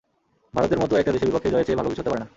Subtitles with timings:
[0.55, 2.27] ভারতের মতো একটা দেশের বিপক্ষে জয়ের চেয়ে ভালো কিছু হতে পারে না।